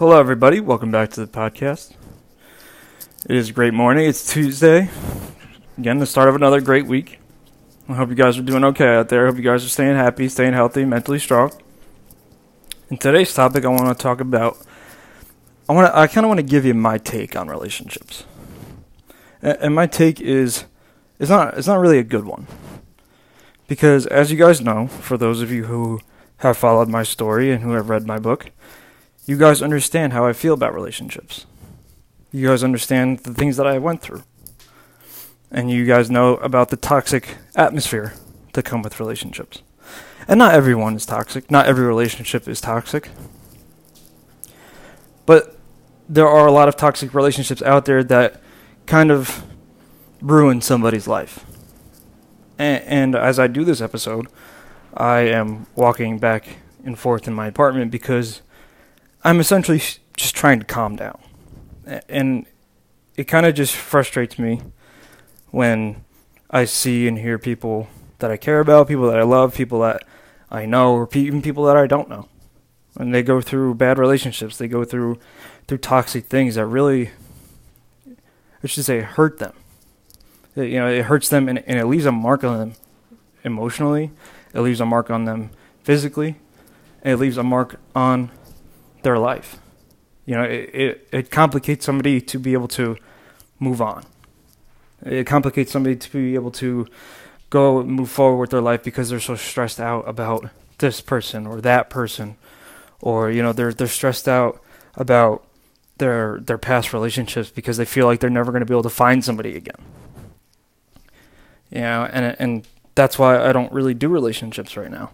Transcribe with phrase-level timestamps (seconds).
[0.00, 0.60] Hello, everybody.
[0.60, 1.92] Welcome back to the podcast.
[3.28, 4.08] It is a great morning.
[4.08, 4.88] It's Tuesday.
[5.76, 7.18] Again, the start of another great week.
[7.86, 9.26] I hope you guys are doing okay out there.
[9.26, 11.52] I hope you guys are staying happy, staying healthy, mentally strong.
[12.88, 14.56] In today's topic, I want to talk about.
[15.68, 15.92] I want.
[15.92, 18.24] To, I kind of want to give you my take on relationships,
[19.42, 20.64] and, and my take is,
[21.18, 21.58] it's not.
[21.58, 22.46] It's not really a good one,
[23.68, 26.00] because as you guys know, for those of you who
[26.38, 28.50] have followed my story and who have read my book,
[29.30, 31.46] you guys understand how I feel about relationships.
[32.32, 34.24] You guys understand the things that I went through.
[35.52, 38.14] And you guys know about the toxic atmosphere
[38.54, 39.62] that come with relationships.
[40.26, 41.48] And not everyone is toxic.
[41.48, 43.08] Not every relationship is toxic.
[45.26, 45.56] But
[46.08, 48.40] there are a lot of toxic relationships out there that
[48.86, 49.44] kind of
[50.20, 51.46] ruin somebody's life.
[52.58, 54.26] And, and as I do this episode,
[54.92, 58.42] I am walking back and forth in my apartment because
[59.22, 59.82] I'm essentially
[60.16, 61.20] just trying to calm down.
[62.08, 62.46] And
[63.16, 64.62] it kind of just frustrates me
[65.50, 66.04] when
[66.50, 70.04] I see and hear people that I care about, people that I love, people that
[70.50, 72.28] I know, or even people that I don't know.
[72.96, 75.18] And they go through bad relationships, they go through
[75.70, 77.10] through toxic things that really,
[78.64, 79.52] I should say, hurt them.
[80.56, 82.72] It, you know, it hurts them and, and it leaves a mark on them
[83.44, 84.10] emotionally.
[84.52, 85.50] It leaves a mark on them
[85.84, 86.40] physically.
[87.02, 88.32] And it leaves a mark on
[89.02, 89.58] their life.
[90.26, 92.96] You know, it, it, it complicates somebody to be able to
[93.58, 94.04] move on.
[95.04, 96.86] It complicates somebody to be able to
[97.48, 101.60] go move forward with their life because they're so stressed out about this person or
[101.60, 102.36] that person,
[103.00, 104.62] or you know they're they're stressed out
[104.94, 105.44] about
[105.98, 108.90] their their past relationships because they feel like they're never going to be able to
[108.90, 109.82] find somebody again.
[111.70, 115.10] You know, and and that's why I don't really do relationships right now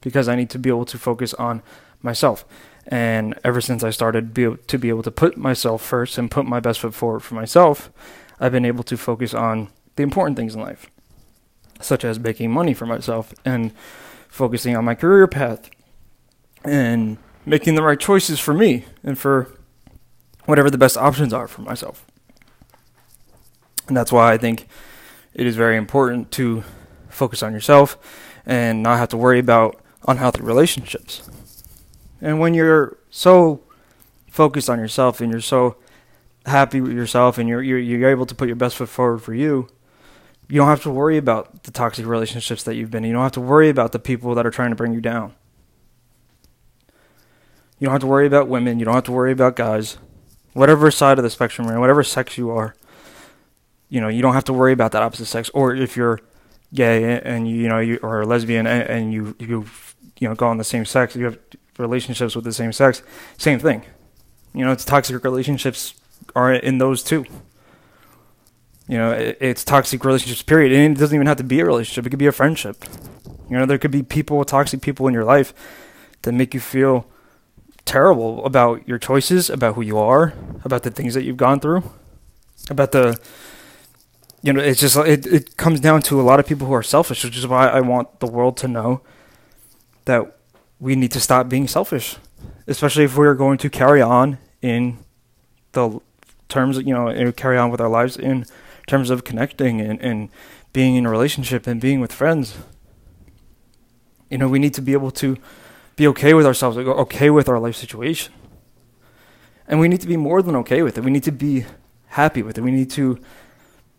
[0.00, 1.62] because I need to be able to focus on
[2.02, 2.44] myself.
[2.90, 6.46] And ever since I started be to be able to put myself first and put
[6.46, 7.90] my best foot forward for myself,
[8.40, 10.86] I've been able to focus on the important things in life,
[11.80, 13.72] such as making money for myself and
[14.28, 15.68] focusing on my career path
[16.64, 19.50] and making the right choices for me and for
[20.46, 22.06] whatever the best options are for myself.
[23.86, 24.66] And that's why I think
[25.34, 26.64] it is very important to
[27.08, 27.98] focus on yourself
[28.46, 31.28] and not have to worry about unhealthy relationships.
[32.20, 33.62] And when you're so
[34.28, 35.76] focused on yourself and you're so
[36.46, 39.34] happy with yourself and you're, you're you're able to put your best foot forward for
[39.34, 39.68] you,
[40.48, 43.08] you don't have to worry about the toxic relationships that you've been in.
[43.08, 45.34] You don't have to worry about the people that are trying to bring you down.
[47.78, 48.78] You don't have to worry about women.
[48.78, 49.98] You don't have to worry about guys.
[50.54, 52.74] Whatever side of the spectrum you're in, whatever sex you are,
[53.88, 55.48] you know, you don't have to worry about that opposite sex.
[55.54, 56.18] Or if you're
[56.74, 59.66] gay and you, know, you or a lesbian and, and you you
[60.18, 61.38] you know go on the same sex, you have
[61.78, 63.02] relationships with the same sex,
[63.36, 63.84] same thing.
[64.54, 65.94] You know, it's toxic relationships
[66.34, 67.24] are in those too.
[68.88, 70.72] You know, it, it's toxic relationships, period.
[70.72, 72.84] And it doesn't even have to be a relationship, it could be a friendship.
[73.50, 75.54] You know, there could be people, toxic people in your life
[76.22, 77.06] that make you feel
[77.84, 80.34] terrible about your choices, about who you are,
[80.64, 81.82] about the things that you've gone through,
[82.70, 83.18] about the
[84.42, 86.82] you know, it's just it it comes down to a lot of people who are
[86.82, 89.00] selfish, which is why I want the world to know
[90.04, 90.37] that
[90.80, 92.16] we need to stop being selfish,
[92.66, 94.98] especially if we're going to carry on in
[95.72, 96.00] the
[96.48, 98.46] terms, you know, carry on with our lives in
[98.86, 100.28] terms of connecting and, and
[100.72, 102.56] being in a relationship and being with friends.
[104.30, 105.36] You know, we need to be able to
[105.96, 108.32] be okay with ourselves, okay with our life situation.
[109.66, 111.04] And we need to be more than okay with it.
[111.04, 111.64] We need to be
[112.06, 112.62] happy with it.
[112.62, 113.18] We need to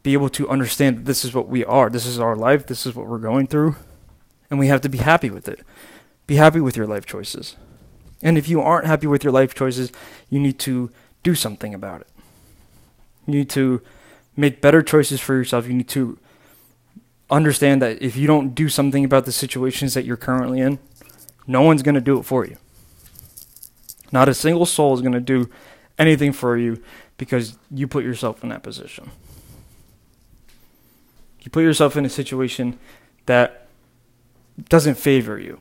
[0.01, 1.89] be able to understand that this is what we are.
[1.89, 2.65] This is our life.
[2.65, 3.75] This is what we're going through.
[4.49, 5.59] And we have to be happy with it.
[6.29, 7.55] Be happy with your life choices.
[8.21, 9.91] And if you aren't happy with your life choices,
[10.29, 10.91] you need to
[11.23, 12.07] do something about it.
[13.25, 13.81] You need to
[14.37, 15.65] make better choices for yourself.
[15.65, 16.19] You need to
[17.31, 20.77] understand that if you don't do something about the situations that you're currently in,
[21.47, 22.57] no one's going to do it for you.
[24.11, 25.49] Not a single soul is going to do
[25.97, 26.83] anything for you
[27.17, 29.09] because you put yourself in that position.
[31.41, 32.77] You put yourself in a situation
[33.25, 33.65] that
[34.69, 35.59] doesn't favor you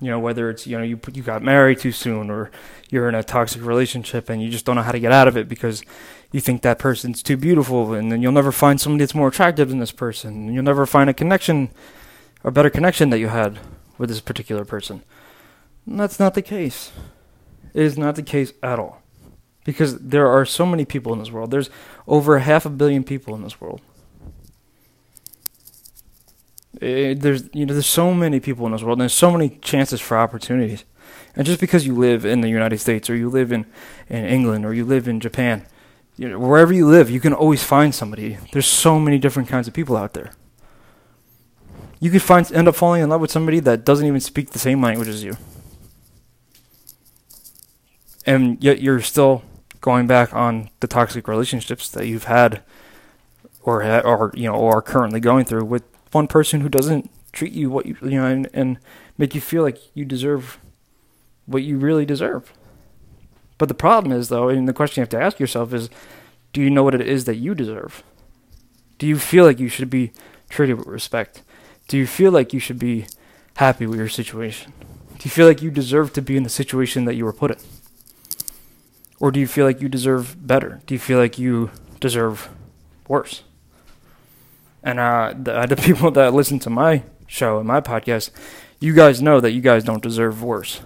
[0.00, 2.50] you know whether it's you know you you got married too soon or
[2.90, 5.36] you're in a toxic relationship and you just don't know how to get out of
[5.36, 5.82] it because
[6.32, 9.68] you think that person's too beautiful and then you'll never find somebody that's more attractive
[9.68, 10.48] than this person.
[10.48, 11.70] And you'll never find a connection
[12.42, 13.58] a better connection that you had
[13.96, 15.02] with this particular person.
[15.86, 16.92] And that's not the case.
[17.72, 19.00] It is not the case at all.
[19.64, 21.50] Because there are so many people in this world.
[21.50, 21.70] There's
[22.06, 23.80] over half a billion people in this world
[26.84, 29.50] it, there's you know there's so many people in this world and there's so many
[29.62, 30.84] chances for opportunities
[31.36, 33.66] And just because you live in the United States or you live in,
[34.08, 35.66] in England or you live in Japan,
[36.16, 38.38] you know, wherever you live, you can always find somebody.
[38.52, 40.32] There's so many different kinds of people out there.
[42.00, 44.58] You could find end up falling in love with somebody that doesn't even speak the
[44.58, 45.36] same language as you.
[48.26, 49.42] And yet you're still
[49.80, 52.62] going back on the toxic relationships that you've had
[53.62, 55.82] or or you know or are currently going through with
[56.14, 58.78] one person who doesn't treat you what you you know and, and
[59.18, 60.58] make you feel like you deserve
[61.46, 62.52] what you really deserve.
[63.58, 65.90] But the problem is though, and the question you have to ask yourself is
[66.52, 68.02] do you know what it is that you deserve?
[68.98, 70.12] Do you feel like you should be
[70.48, 71.42] treated with respect?
[71.88, 73.06] Do you feel like you should be
[73.56, 74.72] happy with your situation?
[75.18, 77.50] Do you feel like you deserve to be in the situation that you were put
[77.50, 77.58] in?
[79.18, 80.80] Or do you feel like you deserve better?
[80.86, 82.48] Do you feel like you deserve
[83.08, 83.42] worse?
[84.84, 88.30] And uh, the, the people that listen to my show and my podcast,
[88.78, 90.82] you guys know that you guys don't deserve worse.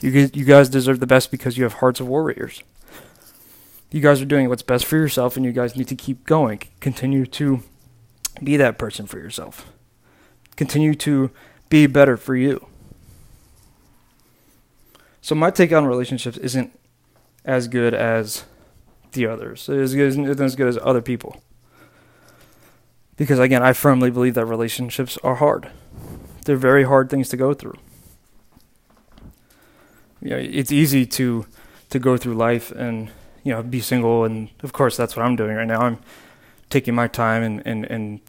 [0.00, 2.62] You you guys deserve the best because you have hearts of warriors.
[3.90, 6.62] You guys are doing what's best for yourself, and you guys need to keep going.
[6.78, 7.62] Continue to
[8.42, 9.70] be that person for yourself.
[10.56, 11.30] Continue to
[11.68, 12.66] be better for you.
[15.20, 16.78] So my take on relationships isn't
[17.44, 18.44] as good as
[19.12, 19.68] the others.
[19.68, 21.42] It isn't as good as other people.
[23.20, 25.68] Because again, I firmly believe that relationships are hard.
[26.46, 27.76] They're very hard things to go through.
[30.22, 31.44] You know, it's easy to
[31.90, 33.10] to go through life and
[33.42, 35.82] you know be single, and of course that's what I'm doing right now.
[35.82, 35.98] I'm
[36.70, 38.20] taking my time and and and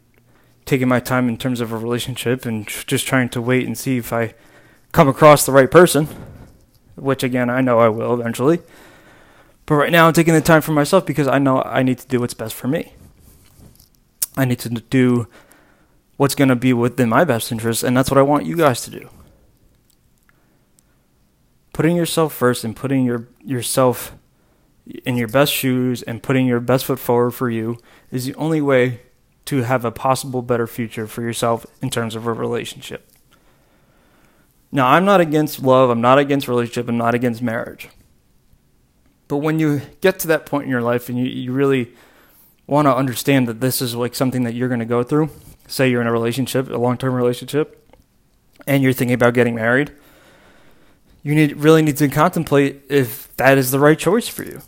[0.66, 3.96] taking my time in terms of a relationship and just trying to wait and see
[3.96, 4.34] if I
[4.92, 6.06] come across the right person,
[6.96, 8.60] which again I know I will eventually.
[9.64, 12.06] But right now I'm taking the time for myself because I know I need to
[12.06, 12.92] do what's best for me.
[14.36, 15.28] I need to do
[16.16, 18.82] what's going to be within my best interest, and that's what I want you guys
[18.82, 19.08] to do.
[21.72, 24.14] Putting yourself first and putting your yourself
[25.04, 27.78] in your best shoes and putting your best foot forward for you
[28.10, 29.00] is the only way
[29.44, 33.08] to have a possible better future for yourself in terms of a relationship.
[34.70, 37.88] Now, I'm not against love, I'm not against relationship, I'm not against marriage.
[39.28, 41.92] But when you get to that point in your life and you, you really
[42.72, 45.30] want to understand that this is like something that you're going to go through,
[45.68, 47.78] say you're in a relationship, a long term relationship,
[48.66, 49.92] and you're thinking about getting married,
[51.22, 54.62] you need really need to contemplate if that is the right choice for you.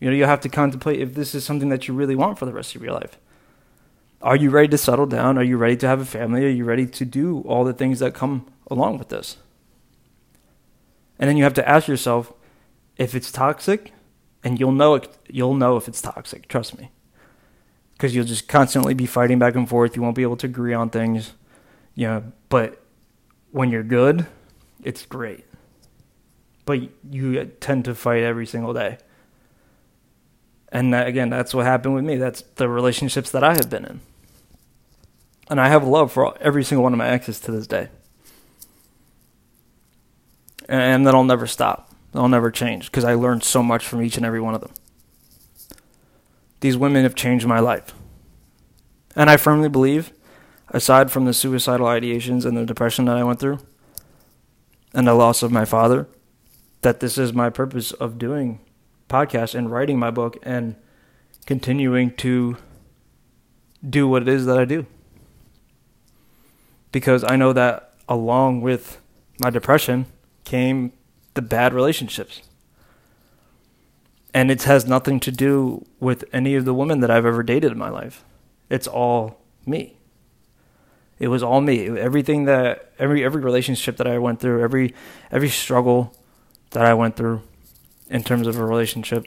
[0.00, 2.46] You know, you have to contemplate if this is something that you really want for
[2.46, 3.18] the rest of your life.
[4.22, 5.38] Are you ready to settle down?
[5.38, 6.44] Are you ready to have a family?
[6.44, 9.36] Are you ready to do all the things that come along with this?
[11.18, 12.32] And then you have to ask yourself
[12.96, 13.92] if it's toxic,
[14.44, 16.48] and you'll know it, you'll know if it's toxic.
[16.48, 16.90] Trust me,
[17.92, 19.96] because you'll just constantly be fighting back and forth.
[19.96, 21.32] You won't be able to agree on things,
[21.94, 22.32] you know.
[22.48, 22.82] But
[23.50, 24.26] when you're good,
[24.82, 25.44] it's great.
[26.64, 26.80] But
[27.10, 28.98] you tend to fight every single day.
[30.72, 32.16] And that, again, that's what happened with me.
[32.16, 34.00] That's the relationships that I have been in.
[35.48, 37.88] And I have love for every single one of my exes to this day.
[40.68, 41.94] And that'll never stop.
[42.16, 44.72] That'll never change because I learned so much from each and every one of them.
[46.60, 47.92] These women have changed my life.
[49.14, 50.14] And I firmly believe,
[50.70, 53.58] aside from the suicidal ideations and the depression that I went through,
[54.94, 56.08] and the loss of my father,
[56.80, 58.60] that this is my purpose of doing
[59.10, 60.74] podcasts and writing my book and
[61.44, 62.56] continuing to
[63.86, 64.86] do what it is that I do.
[66.92, 69.02] Because I know that along with
[69.38, 70.06] my depression
[70.44, 70.94] came
[71.36, 72.42] the bad relationships.
[74.34, 77.72] And it has nothing to do with any of the women that I've ever dated
[77.72, 78.24] in my life.
[78.68, 79.96] It's all me.
[81.18, 81.88] It was all me.
[81.98, 84.94] Everything that every every relationship that I went through, every
[85.30, 86.14] every struggle
[86.72, 87.42] that I went through
[88.10, 89.26] in terms of a relationship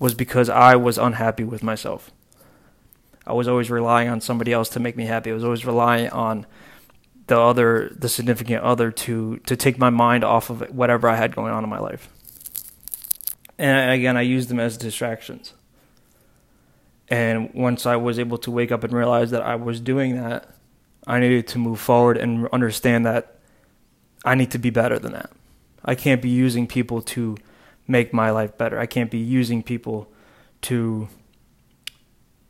[0.00, 2.10] was because I was unhappy with myself.
[3.26, 5.30] I was always relying on somebody else to make me happy.
[5.30, 6.46] I was always relying on
[7.26, 11.34] the other the significant other to to take my mind off of whatever I had
[11.34, 12.08] going on in my life.
[13.58, 15.54] And again, I used them as distractions.
[17.08, 20.48] And once I was able to wake up and realize that I was doing that,
[21.06, 23.38] I needed to move forward and understand that
[24.24, 25.30] I need to be better than that.
[25.84, 27.36] I can't be using people to
[27.86, 28.78] make my life better.
[28.78, 30.08] I can't be using people
[30.62, 31.08] to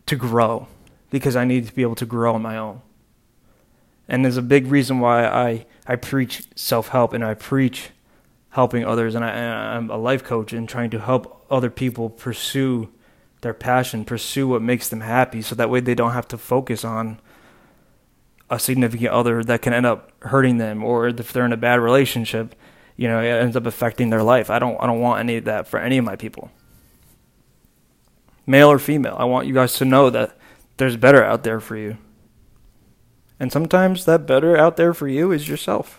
[0.07, 0.69] to grow
[1.11, 2.83] because I need to be able to grow on my own.
[4.09, 7.91] And there's a big reason why I, I preach self help and I preach
[8.51, 9.15] helping others.
[9.15, 12.91] And, I, I'm a life coach and trying to help other people pursue
[13.41, 16.85] their passion, pursue what makes them happy, so that way they don't have to focus
[16.85, 17.21] on
[18.51, 21.81] a significant other that can end up hurting them, or if they're in a bad
[21.81, 22.55] relationship,
[22.97, 24.51] you know, it ends up affecting their life.
[24.51, 26.51] I don't I don't want any of that for any of my people.
[28.47, 30.37] Male or female, I want you guys to know that
[30.77, 31.97] there's better out there for you.
[33.39, 35.99] And sometimes that better out there for you is yourself.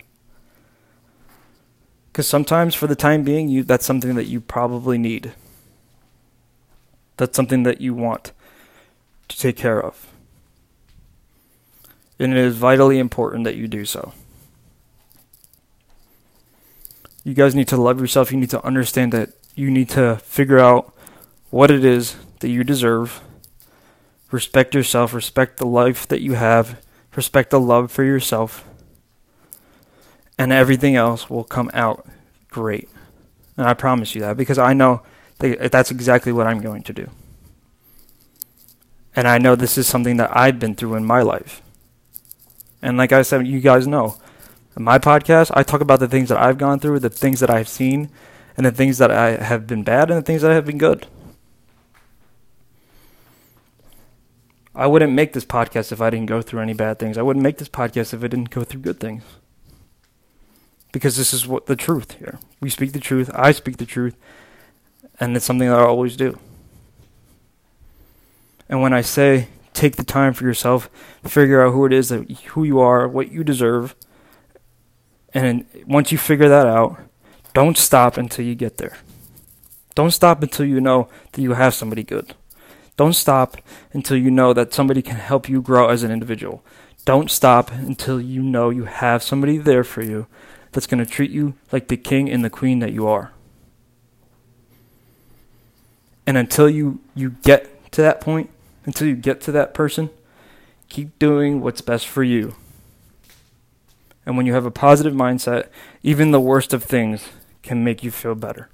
[2.13, 5.33] Cuz sometimes for the time being you that's something that you probably need.
[7.17, 8.31] That's something that you want
[9.27, 10.07] to take care of.
[12.19, 14.13] And it is vitally important that you do so.
[17.23, 18.31] You guys need to love yourself.
[18.31, 20.93] You need to understand that you need to figure out
[21.49, 23.21] what it is that you deserve.
[24.31, 26.81] Respect yourself, respect the life that you have,
[27.15, 28.65] respect the love for yourself,
[30.37, 32.07] and everything else will come out
[32.49, 32.89] great.
[33.57, 35.01] And I promise you that because I know
[35.39, 37.09] that that's exactly what I'm going to do.
[39.15, 41.61] And I know this is something that I've been through in my life.
[42.81, 44.17] And like I said, you guys know,
[44.75, 47.49] in my podcast, I talk about the things that I've gone through, the things that
[47.49, 48.09] I've seen,
[48.57, 51.07] and the things that I have been bad, and the things that have been good.
[54.75, 57.17] I wouldn't make this podcast if I didn't go through any bad things.
[57.17, 59.23] I wouldn't make this podcast if I didn't go through good things.
[60.91, 62.39] Because this is what the truth here.
[62.59, 64.15] We speak the truth, I speak the truth,
[65.19, 66.37] and it's something that I always do.
[68.67, 70.89] And when I say take the time for yourself,
[71.23, 73.95] figure out who it is that who you are, what you deserve,
[75.33, 76.97] and once you figure that out,
[77.53, 78.97] don't stop until you get there.
[79.93, 82.33] Don't stop until you know that you have somebody good.
[82.97, 83.57] Don't stop
[83.93, 86.63] until you know that somebody can help you grow as an individual.
[87.03, 90.27] Don't stop until you know you have somebody there for you
[90.71, 93.31] that's going to treat you like the king and the queen that you are.
[96.25, 98.49] And until you, you get to that point,
[98.85, 100.09] until you get to that person,
[100.89, 102.55] keep doing what's best for you.
[104.25, 105.67] And when you have a positive mindset,
[106.01, 107.29] even the worst of things
[107.61, 108.69] can make you feel better.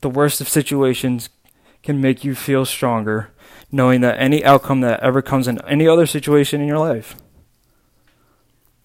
[0.00, 1.28] The worst of situations
[1.82, 3.30] can make you feel stronger,
[3.70, 7.16] knowing that any outcome that ever comes in any other situation in your life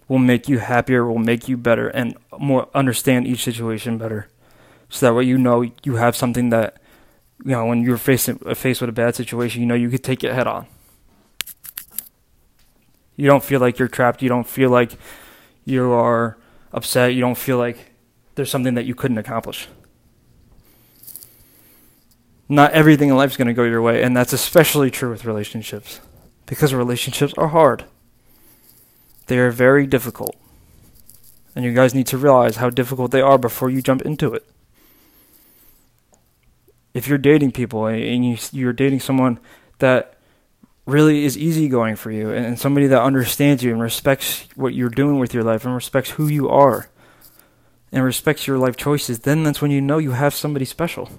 [0.08, 4.28] will make you happier, will make you better, and more understand each situation better.
[4.90, 6.78] So that way you know you have something that,
[7.44, 10.04] you know, when you're facing uh, faced with a bad situation, you know you could
[10.04, 10.68] take it head on.
[13.16, 14.22] You don't feel like you're trapped.
[14.22, 14.98] You don't feel like
[15.66, 16.38] you are
[16.72, 17.14] upset.
[17.14, 17.94] You don't feel like
[18.36, 19.68] there's something that you couldn't accomplish.
[22.50, 25.26] Not everything in life is going to go your way, and that's especially true with
[25.26, 26.02] relationships
[26.46, 27.86] because relationships are hard.
[29.28, 30.36] They are very difficult.
[31.56, 34.46] And you guys need to realize how difficult they are before you jump into it.
[36.94, 39.40] If you're dating people and you, you're dating someone
[39.80, 40.18] that
[40.86, 45.18] really is easygoing for you and somebody that understands you and respects what you're doing
[45.18, 46.90] with your life and respects who you are
[47.92, 51.10] and respects your life choices, then that's when you know you have somebody special.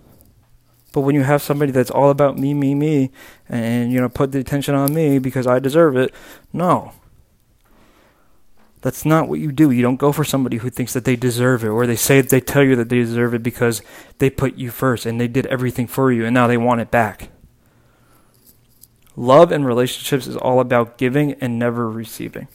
[0.94, 3.10] But when you have somebody that's all about me, me, me,
[3.48, 6.14] and you know put the attention on me because I deserve it,
[6.52, 6.92] no.
[8.80, 9.72] That's not what you do.
[9.72, 12.40] You don't go for somebody who thinks that they deserve it, or they say they
[12.40, 13.82] tell you that they deserve it because
[14.18, 16.92] they put you first and they did everything for you, and now they want it
[16.92, 17.28] back.
[19.16, 22.46] Love and relationships is all about giving and never receiving.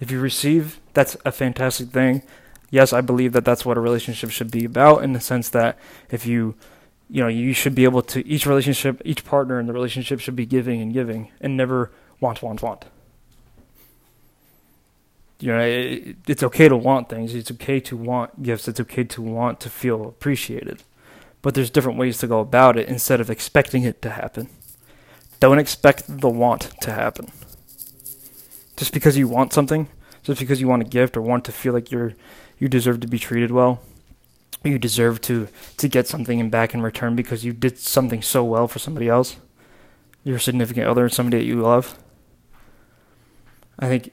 [0.00, 2.22] If you receive, that's a fantastic thing.
[2.68, 5.78] Yes, I believe that that's what a relationship should be about in the sense that
[6.10, 6.54] if you
[7.10, 10.36] you know, you should be able to each relationship, each partner in the relationship should
[10.36, 12.84] be giving and giving and never want, want, want.
[15.40, 17.34] You know, it, it's okay to want things.
[17.34, 18.68] It's okay to want gifts.
[18.68, 20.82] It's okay to want to feel appreciated.
[21.40, 24.48] But there's different ways to go about it instead of expecting it to happen.
[25.40, 27.30] Don't expect the want to happen.
[28.76, 29.88] Just because you want something,
[30.24, 32.14] just because you want a gift or want to feel like you're
[32.58, 33.80] you deserve to be treated well,
[34.64, 38.44] you deserve to to get something in back in return because you did something so
[38.44, 39.36] well for somebody else,
[40.24, 41.98] your significant other, somebody that you love.
[43.78, 44.12] I think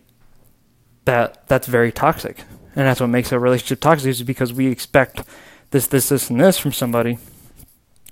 [1.06, 2.44] that that's very toxic,
[2.76, 5.24] and that's what makes a relationship toxic is because we expect
[5.72, 7.18] this, this, this, and this from somebody,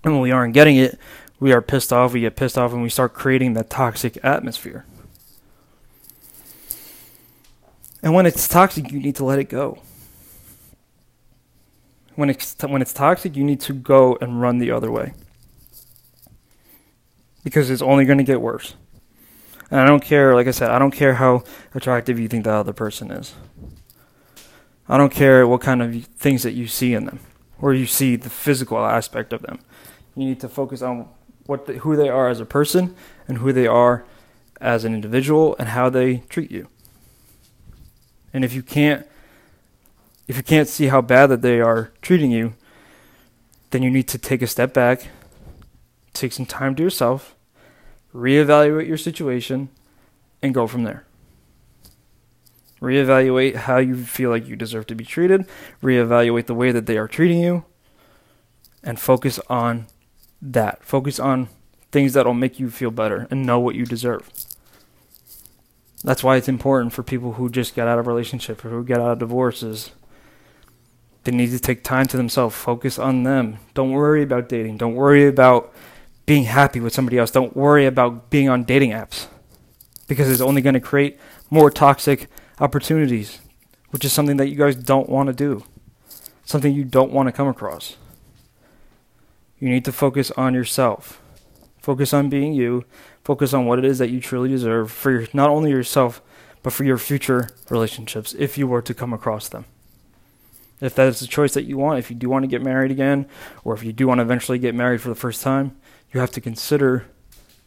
[0.03, 0.97] and when we aren't getting it,
[1.39, 4.85] we are pissed off, we get pissed off, and we start creating that toxic atmosphere.
[8.01, 9.81] And when it's toxic, you need to let it go.
[12.15, 15.13] When it's, when it's toxic, you need to go and run the other way.
[17.43, 18.75] Because it's only going to get worse.
[19.71, 21.43] And I don't care, like I said, I don't care how
[21.73, 23.33] attractive you think the other person is.
[24.87, 27.19] I don't care what kind of things that you see in them,
[27.59, 29.59] or you see the physical aspect of them.
[30.15, 31.07] You need to focus on
[31.45, 32.95] what the, who they are as a person
[33.27, 34.05] and who they are
[34.61, 36.67] as an individual and how they treat you.
[38.33, 39.07] And if you can't
[40.33, 42.55] if you can't see how bad that they are treating you,
[43.69, 45.09] then you need to take a step back,
[46.11, 47.35] take some time to yourself,
[48.15, 49.69] reevaluate your situation,
[50.41, 51.05] and go from there.
[52.81, 55.47] Reevaluate how you feel like you deserve to be treated,
[55.83, 57.65] reevaluate the way that they are treating you,
[58.83, 59.85] and focus on
[60.41, 60.83] that.
[60.83, 61.47] Focus on
[61.91, 64.31] things that'll make you feel better and know what you deserve.
[66.03, 68.99] That's why it's important for people who just get out of relationships or who get
[68.99, 69.91] out of divorces.
[71.23, 73.59] They need to take time to themselves, focus on them.
[73.73, 74.77] Don't worry about dating.
[74.77, 75.73] Don't worry about
[76.25, 77.31] being happy with somebody else.
[77.31, 79.27] Don't worry about being on dating apps
[80.07, 81.17] because it's only going to create
[81.49, 82.27] more toxic
[82.59, 83.39] opportunities,
[83.91, 85.63] which is something that you guys don't want to do,
[86.43, 87.95] something you don't want to come across.
[89.59, 91.21] You need to focus on yourself.
[91.79, 92.83] Focus on being you.
[93.23, 96.21] Focus on what it is that you truly deserve for your, not only yourself,
[96.61, 99.65] but for your future relationships if you were to come across them.
[100.83, 102.91] If that is the choice that you want, if you do want to get married
[102.91, 103.25] again,
[103.63, 105.77] or if you do want to eventually get married for the first time,
[106.11, 107.05] you have to consider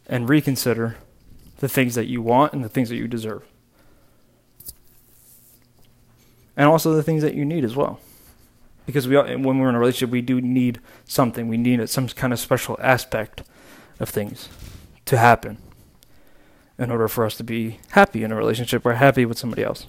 [0.06, 0.98] and reconsider
[1.60, 3.42] the things that you want and the things that you deserve.
[6.58, 8.00] And also the things that you need as well.
[8.84, 11.48] Because we when we're in a relationship we do need something.
[11.48, 13.42] We need some kind of special aspect
[13.98, 14.50] of things
[15.06, 15.56] to happen
[16.78, 19.86] in order for us to be happy in a relationship or happy with somebody else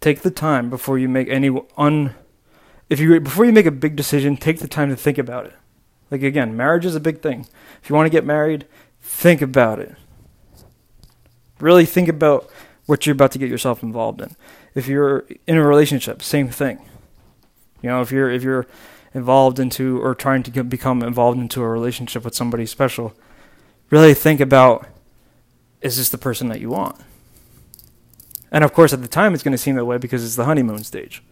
[0.00, 2.14] take the time before you make any un
[2.88, 5.54] if you before you make a big decision take the time to think about it
[6.10, 7.46] like again marriage is a big thing
[7.82, 8.66] if you want to get married
[9.00, 9.94] think about it
[11.60, 12.48] really think about
[12.86, 14.34] what you're about to get yourself involved in
[14.78, 16.80] if you're in a relationship, same thing.
[17.82, 18.66] You know, if you're if you're
[19.12, 23.14] involved into or trying to get, become involved into a relationship with somebody special,
[23.90, 24.86] really think about
[25.80, 26.96] is this the person that you want?
[28.50, 30.44] And of course, at the time, it's going to seem that way because it's the
[30.44, 31.22] honeymoon stage.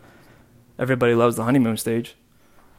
[0.79, 2.15] Everybody loves the honeymoon stage.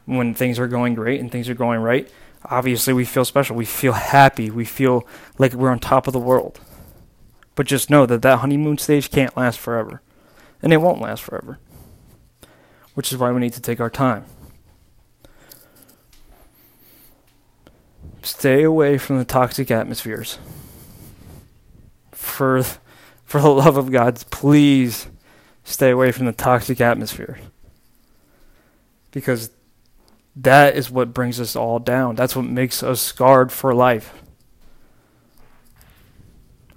[0.04, 2.10] When things are going great and things are going right,
[2.44, 3.56] obviously we feel special.
[3.56, 4.50] We feel happy.
[4.50, 5.06] We feel
[5.38, 6.60] like we're on top of the world.
[7.54, 10.00] But just know that that honeymoon stage can't last forever
[10.62, 11.58] and it won't last forever.
[12.94, 14.24] Which is why we need to take our time.
[18.22, 20.38] Stay away from the toxic atmospheres.
[22.12, 22.62] For,
[23.28, 25.06] for the love of God, please
[25.62, 27.38] stay away from the toxic atmosphere.
[29.10, 29.50] Because
[30.34, 32.14] that is what brings us all down.
[32.14, 34.14] That's what makes us scarred for life.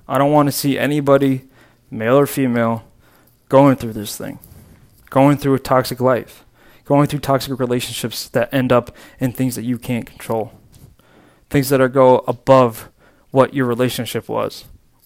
[0.09, 1.43] I don't want to see anybody,
[1.89, 2.83] male or female,
[3.47, 4.37] going through this thing,
[5.09, 6.43] going through a toxic life,
[6.83, 10.51] going through toxic relationships that end up in things that you can't control,
[11.49, 12.89] things that are go above
[13.29, 14.65] what your relationship was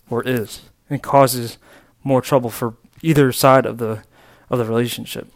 [0.10, 1.58] or is, and causes
[2.04, 4.04] more trouble for either side of the
[4.50, 5.28] of the relationship.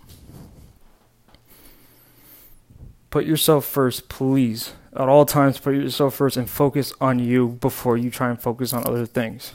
[3.10, 4.74] Put yourself first, please.
[4.94, 8.74] At all times, put yourself first and focus on you before you try and focus
[8.74, 9.54] on other things.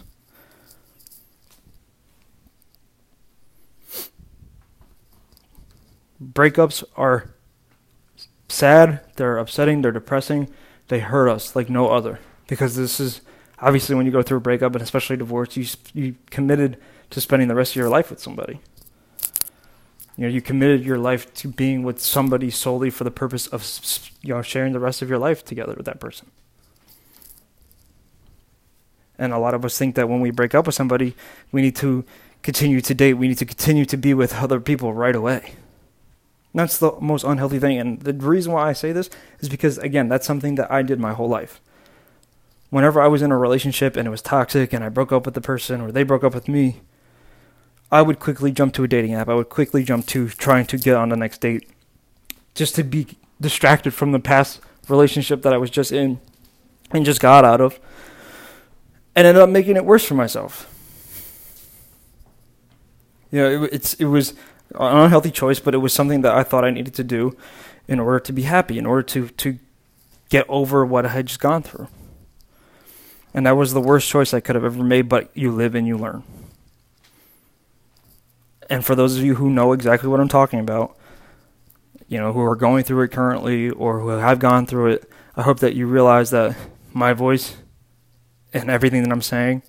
[6.32, 7.30] breakups are
[8.48, 10.48] sad, they're upsetting, they're depressing,
[10.88, 12.20] they hurt us like no other.
[12.46, 13.20] Because this is
[13.64, 16.76] obviously when you go through a breakup and especially divorce, you you committed
[17.10, 18.60] to spending the rest of your life with somebody.
[20.16, 23.64] You know, you committed your life to being with somebody solely for the purpose of
[24.22, 26.30] you know sharing the rest of your life together with that person.
[29.18, 31.14] And a lot of us think that when we break up with somebody,
[31.52, 32.04] we need to
[32.42, 35.54] continue to date, we need to continue to be with other people right away.
[36.52, 37.78] That's the most unhealthy thing.
[37.78, 41.00] And the reason why I say this is because, again, that's something that I did
[41.00, 41.60] my whole life.
[42.70, 45.34] Whenever I was in a relationship and it was toxic and I broke up with
[45.34, 46.80] the person or they broke up with me,
[47.92, 49.28] I would quickly jump to a dating app.
[49.28, 51.68] I would quickly jump to trying to get on the next date
[52.54, 53.06] just to be
[53.40, 56.20] distracted from the past relationship that I was just in
[56.90, 57.78] and just got out of
[59.14, 60.70] and ended up making it worse for myself.
[63.30, 64.30] You know, it, it's it was
[64.74, 67.36] an unhealthy choice, but it was something that I thought I needed to do
[67.86, 69.58] in order to be happy, in order to, to
[70.28, 71.88] get over what I had just gone through.
[73.34, 75.86] And that was the worst choice I could have ever made, but you live and
[75.86, 76.22] you learn.
[78.70, 80.96] And for those of you who know exactly what I'm talking about,
[82.08, 85.42] you know, who are going through it currently or who have gone through it, I
[85.42, 86.56] hope that you realize that
[86.92, 87.56] my voice
[88.52, 89.62] and everything that I'm saying,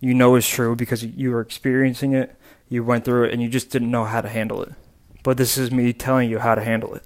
[0.00, 2.38] you know is true because you are experiencing it
[2.68, 4.72] you went through it and you just didn't know how to handle it.
[5.22, 7.02] But this is me telling you how to handle it.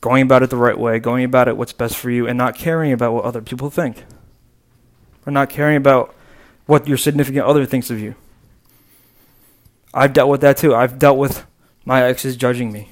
[0.00, 2.54] Going about it the right way, going about it what's best for you, and not
[2.54, 4.04] caring about what other people think.
[5.28, 6.14] Or not caring about
[6.64, 8.14] what your significant other thinks of you.
[9.92, 10.74] I've dealt with that too.
[10.74, 11.44] I've dealt with
[11.84, 12.88] my exes judging me.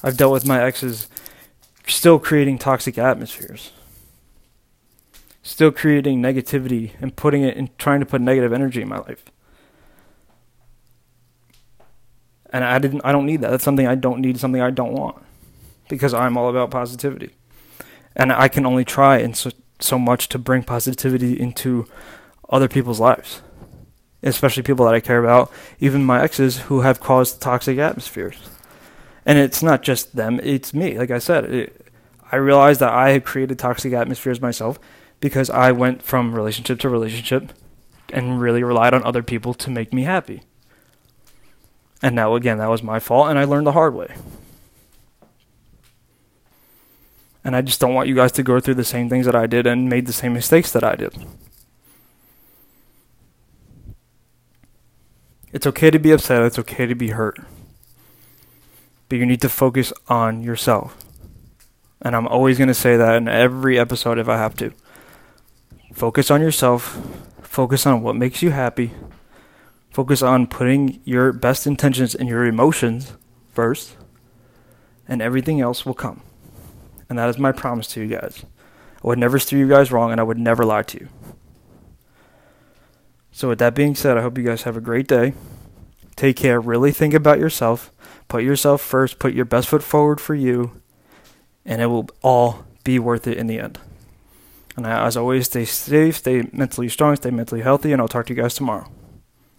[0.00, 1.08] I've dealt with my exes
[1.88, 3.72] still creating toxic atmospheres.
[5.42, 9.24] Still creating negativity and putting it and trying to put negative energy in my life.
[12.50, 13.50] And I didn't I don't need that.
[13.50, 15.20] That's something I don't need, something I don't want.
[15.88, 17.34] Because I'm all about positivity.
[18.14, 21.86] And I can only try and so, so much to bring positivity into
[22.48, 23.42] other people's lives.
[24.22, 28.38] Especially people that I care about, even my exes who have caused toxic atmospheres.
[29.24, 30.98] And it's not just them, it's me.
[30.98, 31.86] Like I said, it,
[32.32, 34.78] I realized that I had created toxic atmospheres myself
[35.20, 37.52] because I went from relationship to relationship
[38.12, 40.42] and really relied on other people to make me happy.
[42.02, 44.14] And now, again, that was my fault, and I learned the hard way.
[47.46, 49.46] And I just don't want you guys to go through the same things that I
[49.46, 51.14] did and made the same mistakes that I did.
[55.52, 57.38] It's okay to be upset, it's okay to be hurt.
[59.08, 60.98] But you need to focus on yourself.
[62.02, 64.72] And I'm always going to say that in every episode if I have to.
[65.92, 66.98] Focus on yourself,
[67.42, 68.90] focus on what makes you happy,
[69.92, 73.12] focus on putting your best intentions and your emotions
[73.52, 73.96] first,
[75.06, 76.25] and everything else will come.
[77.08, 78.44] And that is my promise to you guys.
[79.04, 81.08] I would never steer you guys wrong, and I would never lie to you.
[83.30, 85.34] So, with that being said, I hope you guys have a great day.
[86.16, 86.60] Take care.
[86.60, 87.92] Really think about yourself.
[88.28, 89.18] Put yourself first.
[89.18, 90.80] Put your best foot forward for you.
[91.64, 93.78] And it will all be worth it in the end.
[94.76, 98.34] And as always, stay safe, stay mentally strong, stay mentally healthy, and I'll talk to
[98.34, 98.90] you guys tomorrow.